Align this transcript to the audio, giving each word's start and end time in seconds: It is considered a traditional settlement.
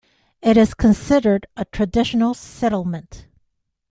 It 0.41 0.57
is 0.57 0.73
considered 0.73 1.45
a 1.55 1.63
traditional 1.63 2.33
settlement. 2.33 3.27